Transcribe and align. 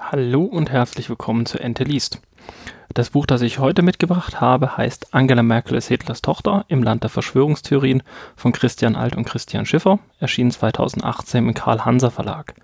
Hallo 0.00 0.42
und 0.42 0.70
herzlich 0.70 1.08
willkommen 1.08 1.46
zu 1.46 1.60
Ente 1.60 1.84
liest. 1.84 2.20
Das 2.92 3.10
Buch, 3.10 3.26
das 3.26 3.42
ich 3.42 3.60
heute 3.60 3.82
mitgebracht 3.82 4.40
habe, 4.40 4.76
heißt 4.76 5.14
Angela 5.14 5.44
Merkel 5.44 5.76
ist 5.76 5.86
Hitlers 5.86 6.20
Tochter 6.20 6.64
im 6.66 6.82
Land 6.82 7.04
der 7.04 7.10
Verschwörungstheorien 7.10 8.02
von 8.34 8.50
Christian 8.50 8.96
Alt 8.96 9.14
und 9.14 9.24
Christian 9.24 9.66
Schiffer, 9.66 10.00
erschien 10.18 10.50
2018 10.50 11.46
im 11.46 11.54
Karl 11.54 11.84
Hanser 11.84 12.10
Verlag. 12.10 12.54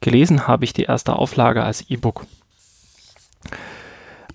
Gelesen 0.00 0.46
habe 0.46 0.64
ich 0.64 0.74
die 0.74 0.84
erste 0.84 1.16
Auflage 1.16 1.62
als 1.62 1.88
E-Book. 1.88 2.26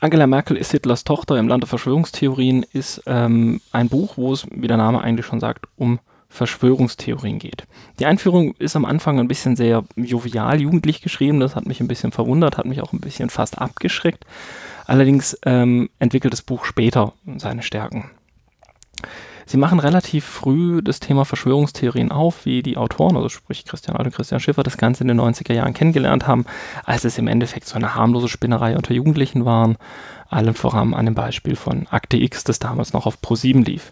Angela 0.03 0.25
Merkel 0.25 0.57
ist 0.57 0.71
Hitlers 0.71 1.03
Tochter 1.03 1.37
im 1.37 1.47
Land 1.47 1.61
der 1.61 1.67
Verschwörungstheorien 1.67 2.65
ist 2.73 3.03
ähm, 3.05 3.61
ein 3.71 3.87
Buch, 3.87 4.17
wo 4.17 4.33
es, 4.33 4.47
wie 4.49 4.67
der 4.67 4.77
Name 4.77 4.99
eigentlich 4.99 5.27
schon 5.27 5.39
sagt, 5.39 5.67
um 5.75 5.99
Verschwörungstheorien 6.27 7.37
geht. 7.37 7.67
Die 7.99 8.07
Einführung 8.07 8.55
ist 8.55 8.75
am 8.75 8.85
Anfang 8.85 9.19
ein 9.19 9.27
bisschen 9.27 9.55
sehr 9.55 9.83
jovial 9.95 10.59
jugendlich 10.59 11.01
geschrieben, 11.01 11.39
das 11.39 11.55
hat 11.55 11.67
mich 11.67 11.81
ein 11.81 11.87
bisschen 11.87 12.11
verwundert, 12.11 12.57
hat 12.57 12.65
mich 12.65 12.81
auch 12.81 12.93
ein 12.93 12.99
bisschen 12.99 13.29
fast 13.29 13.59
abgeschreckt. 13.59 14.25
Allerdings 14.87 15.37
ähm, 15.45 15.91
entwickelt 15.99 16.33
das 16.33 16.41
Buch 16.41 16.65
später 16.65 17.13
seine 17.37 17.61
Stärken. 17.61 18.09
Sie 19.45 19.57
machen 19.57 19.79
relativ 19.79 20.23
früh 20.23 20.81
das 20.81 20.99
Thema 20.99 21.25
Verschwörungstheorien 21.25 22.11
auf, 22.11 22.45
wie 22.45 22.63
die 22.63 22.77
Autoren, 22.77 23.17
also 23.17 23.27
sprich 23.27 23.65
Christian 23.65 23.97
Alt 23.97 24.07
und 24.07 24.15
Christian 24.15 24.39
Schiffer, 24.39 24.63
das 24.63 24.77
Ganze 24.77 25.03
in 25.03 25.09
den 25.09 25.19
90er 25.19 25.53
Jahren 25.53 25.73
kennengelernt 25.73 26.25
haben, 26.25 26.45
als 26.85 27.03
es 27.03 27.17
im 27.17 27.27
Endeffekt 27.27 27.67
so 27.67 27.75
eine 27.75 27.95
harmlose 27.95 28.29
Spinnerei 28.29 28.77
unter 28.77 28.93
Jugendlichen 28.93 29.43
waren. 29.43 29.77
Allen 30.29 30.53
voran 30.53 30.93
an 30.93 31.05
dem 31.05 31.15
Beispiel 31.15 31.57
von 31.57 31.87
Akte 31.91 32.17
X, 32.17 32.45
das 32.45 32.59
damals 32.59 32.93
noch 32.93 33.05
auf 33.05 33.17
Pro7 33.21 33.65
lief. 33.65 33.91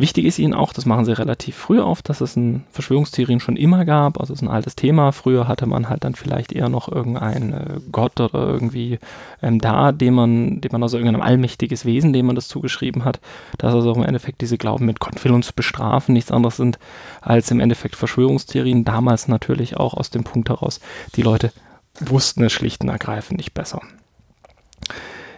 Wichtig 0.00 0.24
ist 0.24 0.38
ihnen 0.38 0.54
auch, 0.54 0.72
das 0.72 0.86
machen 0.86 1.04
sie 1.04 1.12
relativ 1.12 1.54
früh 1.56 1.78
auf, 1.78 2.00
dass 2.00 2.22
es 2.22 2.34
ein 2.34 2.64
Verschwörungstheorien 2.72 3.38
schon 3.38 3.56
immer 3.56 3.84
gab. 3.84 4.18
Also 4.18 4.32
es 4.32 4.38
ist 4.38 4.42
ein 4.42 4.50
altes 4.50 4.74
Thema. 4.74 5.12
Früher 5.12 5.46
hatte 5.46 5.66
man 5.66 5.90
halt 5.90 6.04
dann 6.04 6.14
vielleicht 6.14 6.52
eher 6.52 6.70
noch 6.70 6.90
irgendeinen 6.90 7.52
äh, 7.52 7.80
Gott 7.92 8.18
oder 8.18 8.48
irgendwie 8.48 8.98
ähm, 9.42 9.58
da, 9.58 9.92
dem 9.92 10.14
man, 10.14 10.62
dem 10.62 10.72
man 10.72 10.82
also 10.82 10.96
irgendein 10.96 11.20
allmächtiges 11.20 11.84
Wesen, 11.84 12.14
dem 12.14 12.24
man 12.24 12.34
das 12.34 12.48
zugeschrieben 12.48 13.04
hat. 13.04 13.20
Dass 13.58 13.74
also 13.74 13.92
im 13.92 14.02
Endeffekt 14.02 14.40
diese 14.40 14.56
Glauben 14.56 14.86
mit 14.86 15.00
Gott 15.00 15.22
will 15.22 15.32
uns 15.32 15.52
bestrafen 15.52 16.14
nichts 16.14 16.30
anderes 16.30 16.56
sind 16.56 16.78
als 17.20 17.50
im 17.50 17.60
Endeffekt 17.60 17.94
Verschwörungstheorien. 17.94 18.86
Damals 18.86 19.28
natürlich 19.28 19.76
auch 19.76 19.92
aus 19.92 20.08
dem 20.08 20.24
Punkt 20.24 20.48
heraus, 20.48 20.80
die 21.14 21.22
Leute 21.22 21.52
wussten 22.00 22.42
es 22.42 22.54
schlicht 22.54 22.80
und 22.80 22.88
ergreifend 22.88 23.36
nicht 23.36 23.52
besser. 23.52 23.82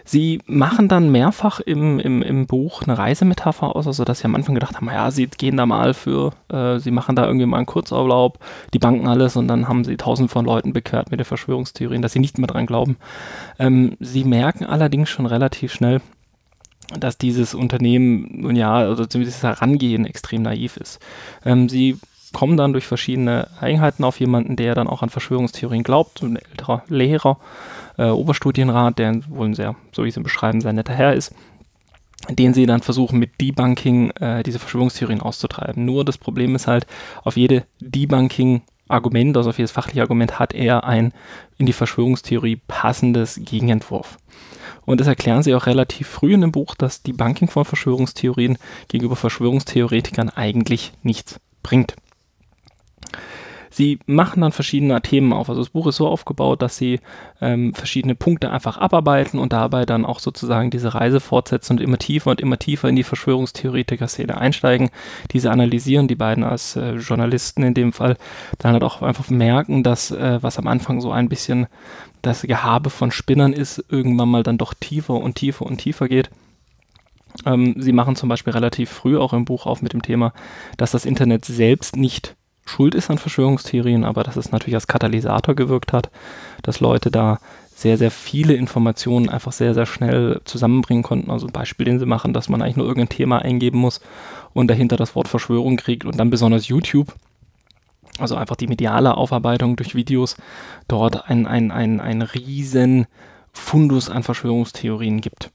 Sie 0.05 0.41
machen 0.45 0.87
dann 0.87 1.11
mehrfach 1.11 1.59
im, 1.59 1.99
im, 1.99 2.21
im 2.21 2.45
Buch 2.45 2.83
eine 2.83 2.97
Reisemetapher 2.97 3.75
aus, 3.75 3.87
also 3.87 4.03
dass 4.03 4.19
sie 4.19 4.25
am 4.25 4.35
Anfang 4.35 4.55
gedacht 4.55 4.75
haben, 4.75 4.87
ja, 4.87 5.11
sie 5.11 5.27
gehen 5.27 5.57
da 5.57 5.65
mal 5.65 5.93
für, 5.93 6.33
äh, 6.49 6.79
sie 6.79 6.91
machen 6.91 7.15
da 7.15 7.25
irgendwie 7.25 7.45
mal 7.45 7.57
einen 7.57 7.65
Kurzurlaub, 7.65 8.39
die 8.73 8.79
banken 8.79 9.07
alles 9.07 9.35
und 9.37 9.47
dann 9.47 9.67
haben 9.67 9.83
sie 9.83 9.97
tausend 9.97 10.29
von 10.29 10.45
Leuten 10.45 10.73
bekehrt 10.73 11.11
mit 11.11 11.19
den 11.19 11.25
Verschwörungstheorien, 11.25 12.01
dass 12.01 12.13
sie 12.13 12.19
nicht 12.19 12.37
mehr 12.37 12.47
dran 12.47 12.65
glauben. 12.65 12.97
Ähm, 13.59 13.95
sie 13.99 14.23
merken 14.23 14.65
allerdings 14.65 15.09
schon 15.09 15.25
relativ 15.25 15.73
schnell, 15.73 16.01
dass 16.99 17.17
dieses 17.17 17.53
Unternehmen, 17.53 18.41
nun 18.41 18.55
ja, 18.55 18.75
also 18.75 19.05
zumindest 19.05 19.43
das 19.43 19.59
Herangehen 19.59 20.05
extrem 20.05 20.41
naiv 20.41 20.77
ist. 20.77 20.99
Ähm, 21.45 21.69
sie 21.69 21.97
kommen 22.33 22.57
dann 22.57 22.73
durch 22.73 22.85
verschiedene 22.85 23.47
Eigenheiten 23.61 24.03
auf 24.03 24.19
jemanden, 24.19 24.55
der 24.55 24.75
dann 24.75 24.87
auch 24.87 25.01
an 25.01 25.09
Verschwörungstheorien 25.09 25.83
glaubt, 25.83 26.21
ein 26.21 26.35
älterer 26.35 26.83
Lehrer, 26.89 27.37
äh, 27.97 28.09
Oberstudienrat, 28.09 28.99
der 28.99 29.21
wohl 29.29 29.47
ein 29.47 29.53
sehr, 29.53 29.75
so 29.91 30.03
wie 30.03 30.11
sie 30.11 30.19
beschreiben, 30.19 30.59
sehr 30.59 30.73
netter 30.73 30.93
Herr 30.93 31.13
ist, 31.13 31.33
den 32.29 32.53
sie 32.53 32.65
dann 32.65 32.81
versuchen 32.81 33.19
mit 33.19 33.39
Debunking 33.39 34.11
äh, 34.11 34.43
diese 34.43 34.59
Verschwörungstheorien 34.59 35.21
auszutreiben. 35.21 35.85
Nur 35.85 36.03
das 36.03 36.17
Problem 36.17 36.55
ist 36.55 36.67
halt, 36.67 36.87
auf 37.23 37.37
jede 37.37 37.65
Debunking 37.79 38.61
Argument, 38.87 39.37
also 39.37 39.49
auf 39.49 39.57
jedes 39.57 39.71
fachliche 39.71 40.01
Argument 40.01 40.39
hat 40.39 40.53
er 40.53 40.83
ein 40.83 41.13
in 41.57 41.65
die 41.65 41.73
Verschwörungstheorie 41.73 42.59
passendes 42.67 43.39
Gegenentwurf. 43.43 44.17
Und 44.85 44.99
das 44.99 45.07
erklären 45.07 45.43
sie 45.43 45.55
auch 45.55 45.65
relativ 45.65 46.07
früh 46.07 46.33
in 46.33 46.41
dem 46.41 46.51
Buch, 46.51 46.75
dass 46.75 47.03
die 47.03 47.13
Banking 47.13 47.49
von 47.49 47.63
Verschwörungstheorien 47.63 48.57
gegenüber 48.89 49.15
Verschwörungstheoretikern 49.15 50.29
eigentlich 50.29 50.91
nichts 51.03 51.39
bringt. 51.61 51.95
Sie 53.73 53.97
machen 54.05 54.41
dann 54.41 54.51
verschiedene 54.51 55.01
Themen 55.01 55.33
auf. 55.33 55.49
Also 55.49 55.61
das 55.61 55.71
Buch 55.71 55.87
ist 55.87 55.95
so 55.95 56.07
aufgebaut, 56.07 56.61
dass 56.61 56.77
sie 56.77 56.99
ähm, 57.41 57.73
verschiedene 57.73 58.13
Punkte 58.13 58.51
einfach 58.51 58.77
abarbeiten 58.77 59.39
und 59.39 59.51
dabei 59.51 59.87
dann 59.87 60.05
auch 60.05 60.19
sozusagen 60.19 60.69
diese 60.69 60.93
Reise 60.93 61.19
fortsetzen 61.19 61.73
und 61.73 61.81
immer 61.81 61.97
tiefer 61.97 62.29
und 62.29 62.39
immer 62.39 62.59
tiefer 62.59 62.87
in 62.87 62.95
die 62.95 63.03
Verschwörungstheoretiker-Szene 63.03 64.37
einsteigen, 64.37 64.91
diese 65.31 65.49
analysieren, 65.49 66.07
die 66.07 66.13
beiden 66.13 66.43
als 66.43 66.75
äh, 66.75 66.97
Journalisten 66.97 67.63
in 67.63 67.73
dem 67.73 67.93
Fall, 67.93 68.15
dann 68.59 68.73
halt 68.73 68.83
auch 68.83 69.01
einfach 69.01 69.31
merken, 69.31 69.81
dass 69.81 70.11
äh, 70.11 70.37
was 70.43 70.59
am 70.59 70.67
Anfang 70.67 71.01
so 71.01 71.11
ein 71.11 71.27
bisschen 71.27 71.65
das 72.21 72.43
Gehabe 72.43 72.91
von 72.91 73.09
Spinnern 73.09 73.53
ist, 73.53 73.83
irgendwann 73.89 74.29
mal 74.29 74.43
dann 74.43 74.59
doch 74.59 74.75
tiefer 74.75 75.15
und 75.15 75.33
tiefer 75.33 75.65
und 75.65 75.77
tiefer 75.77 76.07
geht. 76.07 76.29
Ähm, 77.47 77.73
sie 77.79 77.91
machen 77.91 78.15
zum 78.15 78.29
Beispiel 78.29 78.53
relativ 78.53 78.91
früh 78.91 79.17
auch 79.17 79.33
im 79.33 79.45
Buch 79.45 79.65
auf 79.65 79.81
mit 79.81 79.93
dem 79.93 80.03
Thema, 80.03 80.31
dass 80.77 80.91
das 80.91 81.05
Internet 81.05 81.45
selbst 81.45 81.95
nicht 81.95 82.35
schuld 82.65 82.95
ist 82.95 83.09
an 83.09 83.17
Verschwörungstheorien, 83.17 84.03
aber 84.03 84.23
dass 84.23 84.35
es 84.35 84.51
natürlich 84.51 84.75
als 84.75 84.87
Katalysator 84.87 85.55
gewirkt 85.55 85.93
hat, 85.93 86.09
dass 86.61 86.79
Leute 86.79 87.11
da 87.11 87.39
sehr, 87.75 87.97
sehr 87.97 88.11
viele 88.11 88.53
Informationen 88.53 89.29
einfach 89.29 89.51
sehr, 89.51 89.73
sehr 89.73 89.85
schnell 89.85 90.41
zusammenbringen 90.45 91.03
konnten. 91.03 91.31
Also 91.31 91.47
ein 91.47 91.51
Beispiel, 91.53 91.85
den 91.85 91.99
sie 91.99 92.05
machen, 92.05 92.33
dass 92.33 92.49
man 92.49 92.61
eigentlich 92.61 92.77
nur 92.77 92.87
irgendein 92.87 93.09
Thema 93.09 93.39
eingeben 93.39 93.79
muss 93.79 93.99
und 94.53 94.67
dahinter 94.67 94.95
das 94.95 95.15
Wort 95.15 95.27
Verschwörung 95.27 95.75
kriegt 95.77 96.05
und 96.05 96.17
dann 96.17 96.29
besonders 96.29 96.67
YouTube, 96.67 97.13
also 98.19 98.35
einfach 98.35 98.55
die 98.55 98.67
mediale 98.67 99.17
Aufarbeitung 99.17 99.75
durch 99.75 99.95
Videos, 99.95 100.37
dort 100.87 101.29
ein, 101.29 101.47
ein, 101.47 101.71
ein, 101.71 101.99
ein 101.99 102.21
riesen 102.21 103.07
Fundus 103.51 104.09
an 104.09 104.23
Verschwörungstheorien 104.23 105.19
gibt. 105.21 105.51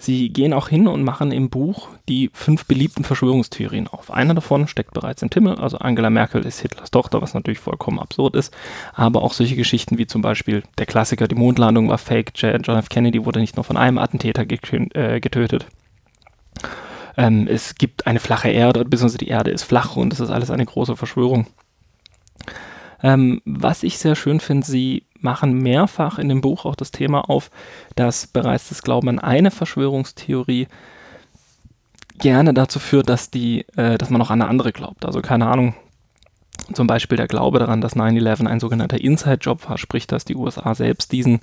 Sie 0.00 0.30
gehen 0.30 0.54
auch 0.54 0.68
hin 0.68 0.88
und 0.88 1.04
machen 1.04 1.30
im 1.30 1.50
Buch 1.50 1.88
die 2.08 2.30
fünf 2.32 2.64
beliebten 2.64 3.04
Verschwörungstheorien 3.04 3.86
auf. 3.86 4.10
Einer 4.10 4.32
davon 4.32 4.66
steckt 4.66 4.94
bereits 4.94 5.20
im 5.20 5.28
Timmel, 5.28 5.56
also 5.56 5.76
Angela 5.76 6.08
Merkel 6.08 6.46
ist 6.46 6.60
Hitlers 6.60 6.90
Tochter, 6.90 7.20
was 7.20 7.34
natürlich 7.34 7.58
vollkommen 7.58 7.98
absurd 7.98 8.34
ist, 8.34 8.56
aber 8.94 9.22
auch 9.22 9.34
solche 9.34 9.56
Geschichten 9.56 9.98
wie 9.98 10.06
zum 10.06 10.22
Beispiel 10.22 10.62
der 10.78 10.86
Klassiker, 10.86 11.28
die 11.28 11.34
Mondlandung 11.34 11.90
war 11.90 11.98
fake, 11.98 12.32
John 12.34 12.76
F. 12.76 12.88
Kennedy 12.88 13.26
wurde 13.26 13.40
nicht 13.40 13.56
nur 13.56 13.64
von 13.64 13.76
einem 13.76 13.98
Attentäter 13.98 14.46
äh, 14.50 15.20
getötet. 15.20 15.66
Ähm, 17.18 17.46
es 17.46 17.74
gibt 17.74 18.06
eine 18.06 18.20
flache 18.20 18.48
Erde, 18.48 18.86
beziehungsweise 18.86 19.18
die 19.18 19.28
Erde 19.28 19.50
ist 19.50 19.64
flach 19.64 19.96
und 19.96 20.14
es 20.14 20.20
ist 20.20 20.30
alles 20.30 20.50
eine 20.50 20.64
große 20.64 20.96
Verschwörung. 20.96 21.46
Ähm, 23.02 23.42
was 23.44 23.82
ich 23.82 23.98
sehr 23.98 24.16
schön 24.16 24.40
finde, 24.40 24.66
sie 24.66 25.04
machen 25.20 25.54
mehrfach 25.54 26.18
in 26.18 26.28
dem 26.28 26.40
Buch 26.40 26.64
auch 26.64 26.76
das 26.76 26.90
Thema 26.90 27.28
auf, 27.28 27.50
dass 27.96 28.26
bereits 28.26 28.68
das 28.68 28.82
Glauben 28.82 29.08
an 29.08 29.18
eine 29.18 29.50
Verschwörungstheorie 29.50 30.68
gerne 32.18 32.54
dazu 32.54 32.78
führt, 32.78 33.08
dass 33.08 33.30
die, 33.30 33.66
äh, 33.76 33.98
dass 33.98 34.10
man 34.10 34.20
auch 34.22 34.30
an 34.30 34.42
eine 34.42 34.50
andere 34.50 34.72
glaubt. 34.72 35.04
Also 35.04 35.22
keine 35.22 35.46
Ahnung, 35.46 35.74
zum 36.72 36.86
Beispiel 36.86 37.16
der 37.16 37.26
Glaube 37.26 37.58
daran, 37.58 37.80
dass 37.80 37.96
9-11 37.96 38.46
ein 38.46 38.60
sogenannter 38.60 39.00
Inside-Job 39.00 39.68
war, 39.68 39.78
sprich, 39.78 40.06
dass 40.06 40.24
die 40.24 40.36
USA 40.36 40.74
selbst 40.74 41.12
diesen, 41.12 41.40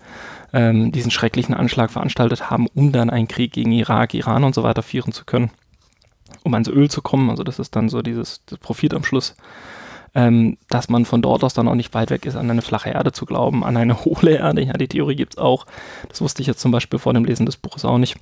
ähm, 0.53 0.91
diesen 0.91 1.11
schrecklichen 1.11 1.55
Anschlag 1.55 1.91
veranstaltet 1.91 2.49
haben, 2.49 2.67
um 2.73 2.91
dann 2.91 3.09
einen 3.09 3.27
Krieg 3.27 3.51
gegen 3.51 3.71
Irak, 3.71 4.13
Iran 4.13 4.43
und 4.43 4.55
so 4.55 4.63
weiter 4.63 4.83
führen 4.83 5.11
zu 5.11 5.25
können, 5.25 5.51
um 6.43 6.53
ans 6.53 6.69
Öl 6.69 6.89
zu 6.89 7.01
kommen. 7.01 7.29
Also 7.29 7.43
das 7.43 7.59
ist 7.59 7.75
dann 7.75 7.89
so 7.89 8.01
dieses 8.01 8.39
Profit 8.61 8.93
am 8.93 9.03
Schluss 9.03 9.35
ähm, 10.17 10.57
dass 10.67 10.89
man 10.89 11.05
von 11.05 11.21
dort 11.21 11.43
aus 11.43 11.53
dann 11.53 11.67
auch 11.67 11.75
nicht 11.75 11.93
weit 11.93 12.09
weg 12.09 12.25
ist, 12.25 12.35
an 12.35 12.49
eine 12.49 12.63
flache 12.63 12.89
Erde 12.89 13.11
zu 13.11 13.27
glauben, 13.27 13.63
an 13.63 13.77
eine 13.77 14.03
hohle 14.05 14.37
Erde. 14.37 14.63
Ja, 14.63 14.73
die 14.73 14.87
Theorie 14.87 15.15
gibt 15.15 15.35
es 15.35 15.37
auch. 15.37 15.67
Das 16.09 16.21
wusste 16.21 16.41
ich 16.41 16.47
jetzt 16.47 16.59
zum 16.59 16.71
Beispiel 16.71 16.97
vor 16.97 17.13
dem 17.13 17.23
Lesen 17.23 17.45
des 17.45 17.55
Buches 17.55 17.85
auch 17.85 17.99
nicht. 17.99 18.17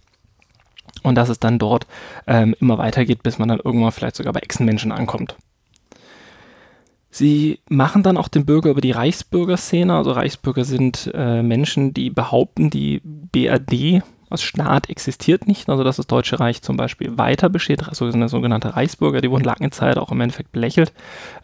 Und 1.03 1.15
dass 1.15 1.29
es 1.29 1.39
dann 1.39 1.57
dort 1.57 1.87
ähm, 2.27 2.53
immer 2.59 2.77
weitergeht, 2.77 3.23
bis 3.23 3.39
man 3.39 3.47
dann 3.47 3.61
irgendwann 3.63 3.93
vielleicht 3.93 4.17
sogar 4.17 4.33
bei 4.33 4.41
Echsenmenschen 4.41 4.91
ankommt. 4.91 5.37
Sie 7.11 7.59
machen 7.69 8.03
dann 8.03 8.17
auch 8.17 8.27
den 8.27 8.45
Bürger 8.45 8.71
über 8.71 8.81
die 8.81 8.91
Reichsbürgerszene. 8.91 9.95
Also 9.95 10.11
Reichsbürger 10.11 10.65
sind 10.65 11.09
äh, 11.13 11.41
Menschen, 11.43 11.93
die 11.93 12.09
behaupten, 12.09 12.69
die 12.69 13.01
BRD 13.05 14.03
als 14.29 14.41
Staat 14.41 14.89
existiert 14.89 15.47
nicht, 15.47 15.69
also 15.69 15.83
dass 15.83 15.97
das 15.97 16.07
Deutsche 16.07 16.39
Reich 16.39 16.61
zum 16.61 16.77
Beispiel 16.77 17.17
weiter 17.17 17.49
besteht, 17.49 17.87
also 17.87 18.05
eine 18.05 18.29
sogenannte 18.29 18.75
Reichsbürger, 18.75 19.21
die 19.21 19.29
wurden 19.29 19.43
lange 19.43 19.69
Zeit 19.69 19.97
auch 19.97 20.11
im 20.11 20.21
Endeffekt 20.21 20.51
belächelt, 20.51 20.93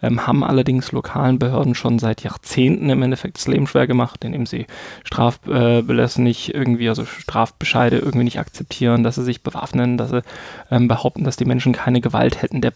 ähm, 0.02 0.26
haben 0.26 0.44
allerdings 0.44 0.92
lokalen 0.92 1.40
Behörden 1.40 1.76
schon 1.76 2.00
seit 2.00 2.24
Jahrzehnten 2.24 2.90
im 2.90 3.04
Endeffekt 3.04 3.38
das 3.38 3.48
Leben 3.48 3.68
schwer 3.68 3.88
gemacht, 3.88 4.24
indem 4.24 4.46
sie 4.46 4.66
Strafbelässe 5.04 6.22
nicht 6.22 6.54
irgendwie, 6.54 6.90
also 6.90 7.06
Strafbescheide 7.06 7.98
irgendwie 7.98 8.26
nicht 8.26 8.40
akzeptieren, 8.40 9.04
dass 9.04 9.16
sie 9.16 9.24
sich 9.24 9.44
bewaffnen, 9.44 9.98
dass 9.98 10.10
sie 10.10 10.24
ähm, 10.72 10.88
behaupten, 10.88 11.24
dass 11.24 11.38
die 11.38 11.46
Menschen 11.46 11.74
keine 11.74 12.02
Gewalt 12.02 12.42
hätten. 12.42 12.62
Der 12.62 12.74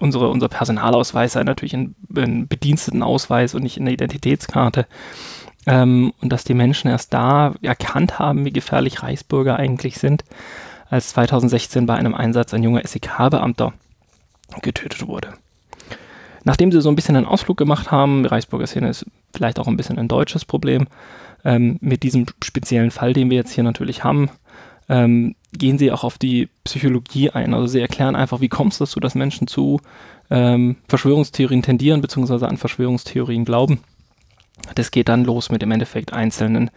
unsere, 0.00 0.28
unser 0.28 0.48
Personalausweis 0.48 1.32
sei 1.32 1.42
natürlich 1.42 1.74
ein, 1.74 1.94
ein 2.16 2.48
Bedienstetenausweis 2.48 3.54
und 3.54 3.62
nicht 3.62 3.78
eine 3.78 3.92
Identitätskarte. 3.92 4.86
Ähm, 5.68 6.14
und 6.22 6.32
dass 6.32 6.44
die 6.44 6.54
Menschen 6.54 6.90
erst 6.90 7.12
da 7.12 7.54
erkannt 7.60 8.18
haben, 8.18 8.46
wie 8.46 8.52
gefährlich 8.52 9.02
Reichsbürger 9.02 9.56
eigentlich 9.56 9.98
sind. 9.98 10.24
als 10.90 11.10
2016 11.10 11.84
bei 11.84 11.94
einem 11.94 12.14
Einsatz 12.14 12.54
ein 12.54 12.62
junger 12.62 12.80
SEK-Beamter 12.82 13.74
getötet 14.62 15.06
wurde. 15.06 15.34
Nachdem 16.44 16.72
sie 16.72 16.80
so 16.80 16.88
ein 16.88 16.96
bisschen 16.96 17.14
einen 17.14 17.26
Ausflug 17.26 17.58
gemacht 17.58 17.90
haben, 17.90 18.24
Reichsburger 18.24 18.66
Szene 18.66 18.88
ist 18.88 19.04
vielleicht 19.34 19.58
auch 19.58 19.66
ein 19.66 19.76
bisschen 19.76 19.98
ein 19.98 20.08
deutsches 20.08 20.46
Problem, 20.46 20.86
ähm, 21.44 21.76
mit 21.82 22.02
diesem 22.02 22.24
speziellen 22.42 22.90
Fall, 22.90 23.12
den 23.12 23.28
wir 23.28 23.36
jetzt 23.36 23.52
hier 23.52 23.64
natürlich 23.64 24.02
haben, 24.02 24.30
ähm, 24.88 25.34
gehen 25.52 25.76
sie 25.76 25.92
auch 25.92 26.04
auf 26.04 26.16
die 26.16 26.48
Psychologie 26.64 27.28
ein. 27.28 27.52
Also 27.52 27.66
sie 27.66 27.80
erklären 27.80 28.16
einfach, 28.16 28.40
wie 28.40 28.48
kommt 28.48 28.72
es 28.72 28.78
dazu, 28.78 28.98
dass 29.00 29.14
Menschen 29.14 29.46
zu 29.46 29.82
ähm, 30.30 30.76
Verschwörungstheorien 30.88 31.62
tendieren, 31.62 32.00
beziehungsweise 32.00 32.48
an 32.48 32.56
Verschwörungstheorien 32.56 33.44
glauben. 33.44 33.80
Das 34.74 34.90
geht 34.90 35.08
dann 35.08 35.24
los 35.24 35.50
mit 35.50 35.62
im 35.62 35.70
Endeffekt 35.70 36.12
einzelnen 36.12 36.70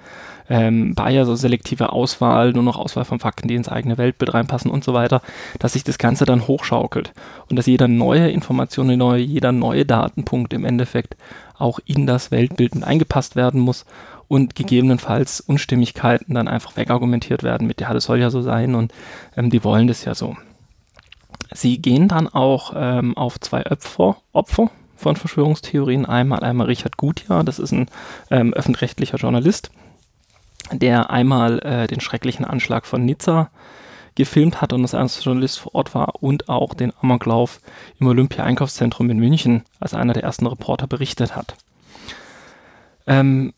ähm, 0.49 0.95
Bias, 0.95 1.19
also 1.19 1.35
selektive 1.35 1.93
Auswahl, 1.93 2.51
nur 2.51 2.63
noch 2.63 2.77
Auswahl 2.77 3.05
von 3.05 3.19
Fakten, 3.19 3.47
die 3.47 3.55
ins 3.55 3.69
eigene 3.69 3.97
Weltbild 3.97 4.33
reinpassen 4.33 4.69
und 4.69 4.83
so 4.83 4.93
weiter, 4.93 5.21
dass 5.59 5.73
sich 5.73 5.83
das 5.83 5.97
Ganze 5.97 6.25
dann 6.25 6.47
hochschaukelt 6.47 7.13
und 7.49 7.55
dass 7.55 7.67
jeder 7.67 7.87
neue 7.87 8.29
Information, 8.29 8.95
neue, 8.97 9.21
jeder 9.21 9.53
neue 9.53 9.85
Datenpunkt 9.85 10.53
im 10.53 10.65
Endeffekt 10.65 11.15
auch 11.57 11.79
in 11.85 12.05
das 12.05 12.31
Weltbild 12.31 12.75
mit 12.75 12.83
eingepasst 12.83 13.37
werden 13.37 13.61
muss 13.61 13.85
und 14.27 14.55
gegebenenfalls 14.55 15.39
Unstimmigkeiten 15.39 16.33
dann 16.33 16.49
einfach 16.49 16.75
wegargumentiert 16.75 17.43
werden 17.43 17.65
mit, 17.65 17.79
ja, 17.79 17.93
das 17.93 18.05
soll 18.05 18.19
ja 18.19 18.29
so 18.29 18.41
sein 18.41 18.75
und 18.75 18.93
ähm, 19.37 19.49
die 19.49 19.63
wollen 19.63 19.87
das 19.87 20.03
ja 20.03 20.15
so. 20.15 20.35
Sie 21.53 21.81
gehen 21.81 22.07
dann 22.07 22.27
auch 22.27 22.73
ähm, 22.75 23.15
auf 23.15 23.39
zwei 23.39 23.65
Opfer, 23.65 24.17
Opfer 24.33 24.69
von 25.01 25.15
Verschwörungstheorien. 25.15 26.05
Einmal, 26.05 26.41
einmal 26.41 26.67
Richard 26.67 26.97
Gutjahr, 26.97 27.43
das 27.43 27.59
ist 27.59 27.71
ein 27.71 27.87
ähm, 28.29 28.53
öffentlich-rechtlicher 28.53 29.17
Journalist, 29.17 29.71
der 30.71 31.09
einmal 31.09 31.59
äh, 31.59 31.87
den 31.87 31.99
schrecklichen 31.99 32.45
Anschlag 32.45 32.85
von 32.85 33.03
Nizza 33.03 33.49
gefilmt 34.15 34.61
hat 34.61 34.73
und 34.73 34.81
als 34.81 34.93
erster 34.93 35.23
Journalist 35.23 35.59
vor 35.59 35.75
Ort 35.75 35.95
war 35.95 36.21
und 36.21 36.49
auch 36.49 36.73
den 36.73 36.93
Amoklauf 37.01 37.59
im 37.99 38.07
Olympia-Einkaufszentrum 38.07 39.09
in 39.09 39.17
München 39.17 39.63
als 39.79 39.93
einer 39.93 40.13
der 40.13 40.23
ersten 40.23 40.47
Reporter 40.47 40.87
berichtet 40.87 41.35
hat. 41.35 41.55
Ähm, 43.07 43.53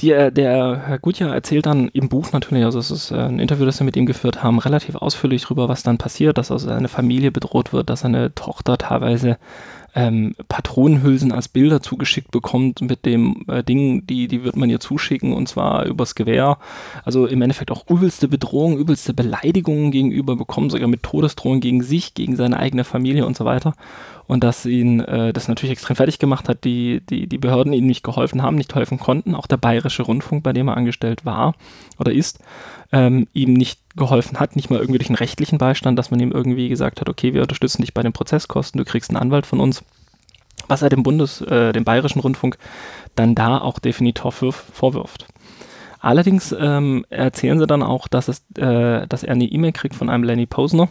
die, 0.00 0.12
äh, 0.12 0.32
der 0.32 0.82
Herr 0.86 0.98
Gutjahr 0.98 1.34
erzählt 1.34 1.66
dann 1.66 1.88
im 1.88 2.08
Buch 2.08 2.32
natürlich, 2.32 2.64
also 2.64 2.78
es 2.78 2.90
ist 2.90 3.10
äh, 3.10 3.16
ein 3.16 3.38
Interview, 3.38 3.66
das 3.66 3.80
wir 3.80 3.84
mit 3.84 3.96
ihm 3.96 4.06
geführt 4.06 4.42
haben, 4.42 4.58
relativ 4.58 4.94
ausführlich 4.94 5.42
darüber, 5.42 5.68
was 5.68 5.82
dann 5.82 5.98
passiert, 5.98 6.38
dass 6.38 6.50
also 6.50 6.68
seine 6.68 6.88
Familie 6.88 7.30
bedroht 7.30 7.72
wird, 7.72 7.90
dass 7.90 8.00
seine 8.00 8.34
Tochter 8.34 8.78
teilweise 8.78 9.38
ähm, 9.94 10.34
Patronenhülsen 10.48 11.32
als 11.32 11.48
Bilder 11.48 11.82
zugeschickt 11.82 12.30
bekommt 12.30 12.80
mit 12.80 13.04
dem 13.04 13.44
äh, 13.48 13.62
Ding, 13.62 14.06
die, 14.06 14.28
die 14.28 14.44
wird 14.44 14.56
man 14.56 14.70
ihr 14.70 14.80
zuschicken 14.80 15.32
und 15.32 15.48
zwar 15.48 15.84
übers 15.86 16.14
Gewehr. 16.14 16.58
Also 17.04 17.26
im 17.26 17.42
Endeffekt 17.42 17.70
auch 17.70 17.88
übelste 17.88 18.28
Bedrohungen, 18.28 18.78
übelste 18.78 19.14
Beleidigungen 19.14 19.90
gegenüber 19.90 20.36
bekommen, 20.36 20.70
sogar 20.70 20.88
mit 20.88 21.02
Todesdrohungen 21.02 21.60
gegen 21.60 21.82
sich, 21.82 22.14
gegen 22.14 22.36
seine 22.36 22.58
eigene 22.58 22.84
Familie 22.84 23.26
und 23.26 23.36
so 23.36 23.44
weiter. 23.44 23.74
Und 24.26 24.44
dass 24.44 24.64
ihn 24.64 25.00
äh, 25.00 25.32
das 25.32 25.48
natürlich 25.48 25.72
extrem 25.72 25.96
fertig 25.96 26.20
gemacht 26.20 26.48
hat, 26.48 26.62
die, 26.62 27.00
die, 27.10 27.26
die 27.26 27.38
Behörden 27.38 27.72
ihm 27.72 27.86
nicht 27.86 28.04
geholfen 28.04 28.42
haben, 28.42 28.56
nicht 28.56 28.74
helfen 28.74 29.00
konnten. 29.00 29.34
Auch 29.34 29.48
der 29.48 29.56
Bayerische 29.56 30.04
Rundfunk, 30.04 30.44
bei 30.44 30.52
dem 30.52 30.68
er 30.68 30.76
angestellt 30.76 31.24
war 31.24 31.54
oder 31.98 32.12
ist, 32.12 32.38
ähm, 32.92 33.26
ihm 33.32 33.54
nicht 33.54 33.80
geholfen 33.96 34.38
hat, 34.38 34.56
nicht 34.56 34.70
mal 34.70 34.78
irgendwie 34.78 34.98
durch 34.98 35.08
einen 35.08 35.16
rechtlichen 35.16 35.58
Beistand, 35.58 35.98
dass 35.98 36.10
man 36.10 36.20
ihm 36.20 36.32
irgendwie 36.32 36.68
gesagt 36.68 37.00
hat, 37.00 37.08
okay, 37.08 37.34
wir 37.34 37.42
unterstützen 37.42 37.82
dich 37.82 37.94
bei 37.94 38.02
den 38.02 38.12
Prozesskosten, 38.12 38.78
du 38.78 38.84
kriegst 38.84 39.10
einen 39.10 39.16
Anwalt 39.16 39.46
von 39.46 39.60
uns, 39.60 39.84
was 40.68 40.82
er 40.82 40.88
dem 40.88 41.02
Bundes, 41.02 41.40
äh, 41.40 41.72
dem 41.72 41.84
Bayerischen 41.84 42.20
Rundfunk 42.20 42.56
dann 43.16 43.34
da 43.34 43.58
auch 43.58 43.78
definitiv 43.78 44.64
vorwirft. 44.72 45.26
Allerdings 46.00 46.54
ähm, 46.58 47.04
erzählen 47.10 47.58
sie 47.58 47.66
dann 47.66 47.82
auch, 47.82 48.08
dass, 48.08 48.28
es, 48.28 48.42
äh, 48.56 49.06
dass 49.06 49.22
er 49.22 49.32
eine 49.32 49.44
E-Mail 49.44 49.72
kriegt 49.72 49.94
von 49.94 50.08
einem 50.08 50.24
Lenny 50.24 50.46
Posner. 50.46 50.88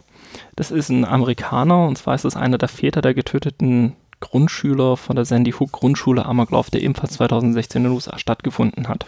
Das 0.55 0.69
ist 0.69 0.89
ein 0.89 1.03
Amerikaner 1.03 1.87
und 1.87 1.97
zwar 1.97 2.13
ist 2.13 2.25
es 2.25 2.35
einer 2.35 2.59
der 2.59 2.69
Väter 2.69 3.01
der 3.01 3.15
getöteten 3.15 3.95
Grundschüler 4.19 4.97
von 4.97 5.15
der 5.15 5.25
Sandy 5.25 5.51
Hook 5.51 5.71
Grundschule 5.71 6.25
Amoklauf, 6.25 6.69
der 6.69 6.83
ebenfalls 6.83 7.13
2016 7.13 7.79
in 7.79 7.83
den 7.89 7.93
USA 7.93 8.19
stattgefunden 8.19 8.87
hat. 8.87 9.05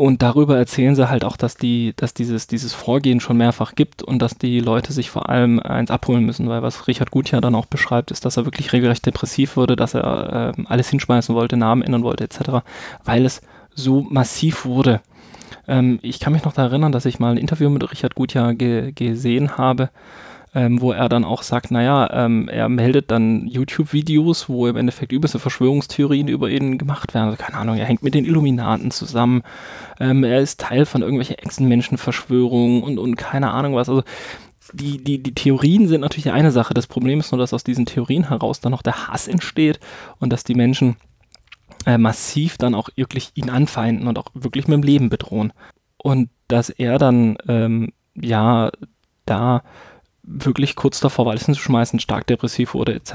Und 0.00 0.22
darüber 0.22 0.56
erzählen 0.56 0.94
sie 0.94 1.10
halt 1.10 1.26
auch, 1.26 1.36
dass 1.36 1.56
die, 1.58 1.92
dass 1.94 2.14
dieses, 2.14 2.46
dieses 2.46 2.72
Vorgehen 2.72 3.20
schon 3.20 3.36
mehrfach 3.36 3.74
gibt 3.74 4.02
und 4.02 4.22
dass 4.22 4.38
die 4.38 4.58
Leute 4.58 4.94
sich 4.94 5.10
vor 5.10 5.28
allem 5.28 5.60
eins 5.60 5.90
abholen 5.90 6.24
müssen, 6.24 6.48
weil 6.48 6.62
was 6.62 6.88
Richard 6.88 7.10
Gutjahr 7.10 7.42
dann 7.42 7.54
auch 7.54 7.66
beschreibt, 7.66 8.10
ist, 8.10 8.24
dass 8.24 8.38
er 8.38 8.46
wirklich 8.46 8.72
regelrecht 8.72 9.04
depressiv 9.04 9.58
wurde, 9.58 9.76
dass 9.76 9.92
er 9.92 10.54
äh, 10.56 10.62
alles 10.68 10.88
hinschmeißen 10.88 11.34
wollte, 11.34 11.58
Namen 11.58 11.82
ändern 11.82 12.02
wollte, 12.02 12.24
etc., 12.24 12.64
weil 13.04 13.26
es 13.26 13.42
so 13.74 14.00
massiv 14.08 14.64
wurde. 14.64 15.02
Ähm, 15.68 15.98
ich 16.00 16.18
kann 16.18 16.32
mich 16.32 16.44
noch 16.44 16.54
daran 16.54 16.70
erinnern, 16.70 16.92
dass 16.92 17.04
ich 17.04 17.18
mal 17.18 17.32
ein 17.32 17.36
Interview 17.36 17.68
mit 17.68 17.92
Richard 17.92 18.14
Gutjahr 18.14 18.54
ge 18.54 18.92
gesehen 18.92 19.58
habe, 19.58 19.90
ähm, 20.54 20.80
wo 20.80 20.92
er 20.92 21.08
dann 21.08 21.24
auch 21.24 21.42
sagt, 21.42 21.70
naja, 21.70 22.10
ähm, 22.12 22.48
er 22.48 22.68
meldet 22.68 23.10
dann 23.10 23.46
YouTube-Videos, 23.46 24.48
wo 24.48 24.66
im 24.66 24.76
Endeffekt 24.76 25.12
übelste 25.12 25.38
Verschwörungstheorien 25.38 26.28
über 26.28 26.50
ihn 26.50 26.76
gemacht 26.76 27.14
werden. 27.14 27.26
Also 27.26 27.36
keine 27.36 27.58
Ahnung, 27.58 27.76
er 27.76 27.86
hängt 27.86 28.02
mit 28.02 28.14
den 28.14 28.24
Illuminaten 28.24 28.90
zusammen, 28.90 29.42
ähm, 30.00 30.24
er 30.24 30.40
ist 30.40 30.60
Teil 30.60 30.86
von 30.86 31.02
irgendwelchen 31.02 31.38
Echsenmenschenverschwörungen 31.38 32.82
und, 32.82 32.98
und 32.98 33.16
keine 33.16 33.52
Ahnung 33.52 33.76
was. 33.76 33.88
Also 33.88 34.02
die, 34.72 35.02
die, 35.02 35.22
die 35.22 35.34
Theorien 35.34 35.88
sind 35.88 36.00
natürlich 36.00 36.32
eine 36.32 36.50
Sache. 36.50 36.74
Das 36.74 36.86
Problem 36.86 37.20
ist 37.20 37.32
nur, 37.32 37.38
dass 37.38 37.54
aus 37.54 37.64
diesen 37.64 37.86
Theorien 37.86 38.28
heraus 38.28 38.60
dann 38.60 38.72
noch 38.72 38.82
der 38.82 39.08
Hass 39.08 39.28
entsteht 39.28 39.80
und 40.18 40.32
dass 40.32 40.44
die 40.44 40.54
Menschen 40.54 40.96
äh, 41.86 41.98
massiv 41.98 42.58
dann 42.58 42.74
auch 42.74 42.88
wirklich 42.96 43.30
ihn 43.34 43.50
anfeinden 43.50 44.06
und 44.08 44.18
auch 44.18 44.28
wirklich 44.34 44.68
mit 44.68 44.74
dem 44.74 44.82
Leben 44.82 45.08
bedrohen. 45.10 45.52
Und 45.96 46.30
dass 46.48 46.70
er 46.70 46.98
dann, 46.98 47.36
ähm, 47.48 47.92
ja, 48.14 48.70
da 49.26 49.62
wirklich 50.30 50.76
kurz 50.76 51.00
davor 51.00 51.26
war, 51.26 51.32
alles 51.32 51.46
hinzuschmeißen, 51.46 52.00
stark 52.00 52.26
depressiv 52.26 52.74
wurde, 52.74 52.94
etc. 52.94 53.14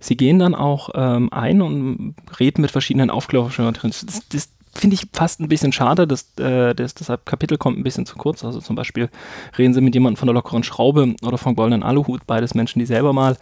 Sie 0.00 0.16
gehen 0.16 0.38
dann 0.38 0.54
auch 0.54 0.90
ähm, 0.94 1.32
ein 1.32 1.60
und 1.60 2.14
reden 2.38 2.62
mit 2.62 2.70
verschiedenen 2.70 3.10
Aufklärern. 3.10 3.74
Das, 3.82 4.04
das 4.30 4.48
finde 4.72 4.94
ich 4.94 5.06
fast 5.12 5.40
ein 5.40 5.48
bisschen 5.48 5.72
schade, 5.72 6.06
dass 6.06 6.38
äh, 6.38 6.74
das, 6.74 6.94
deshalb 6.94 7.26
Kapitel 7.26 7.58
kommt 7.58 7.78
ein 7.78 7.82
bisschen 7.82 8.06
zu 8.06 8.16
kurz. 8.16 8.44
Also 8.44 8.60
zum 8.60 8.76
Beispiel 8.76 9.08
reden 9.56 9.74
sie 9.74 9.80
mit 9.80 9.94
jemandem 9.94 10.16
von 10.16 10.26
der 10.26 10.34
lockeren 10.34 10.62
Schraube 10.62 11.14
oder 11.22 11.38
vom 11.38 11.56
goldenen 11.56 11.82
Aluhut, 11.82 12.26
beides 12.26 12.54
Menschen, 12.54 12.78
die 12.78 12.86
selber 12.86 13.12
mal 13.12 13.36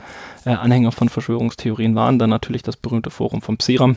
äh, 0.45 0.51
Anhänger 0.51 0.93
von 0.93 1.09
Verschwörungstheorien 1.09 1.95
waren. 1.95 2.19
Dann 2.19 2.31
natürlich 2.31 2.63
das 2.63 2.77
berühmte 2.77 3.11
Forum 3.11 3.43
vom 3.43 3.59
Psiram 3.59 3.97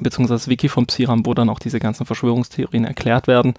beziehungsweise 0.00 0.40
das 0.40 0.48
Wiki 0.48 0.68
vom 0.68 0.86
Psiram, 0.86 1.26
wo 1.26 1.34
dann 1.34 1.48
auch 1.48 1.58
diese 1.58 1.80
ganzen 1.80 2.06
Verschwörungstheorien 2.06 2.84
erklärt 2.84 3.26
werden. 3.26 3.54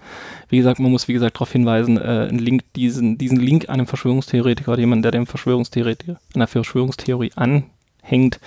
Wie 0.48 0.58
gesagt, 0.58 0.80
man 0.80 0.90
muss 0.90 1.08
wie 1.08 1.12
gesagt 1.12 1.36
darauf 1.36 1.52
hinweisen, 1.52 1.98
äh, 1.98 2.28
Link, 2.28 2.64
diesen, 2.74 3.18
diesen 3.18 3.38
Link 3.38 3.68
einem 3.68 3.86
Verschwörungstheoretiker 3.86 4.72
oder 4.72 4.80
jemand, 4.80 5.04
der 5.04 5.12
dem 5.12 5.26
Verschwörungstheoretiker, 5.26 6.18
einer 6.34 6.46
Verschwörungstheorie 6.46 7.32
anhängt, 7.36 8.40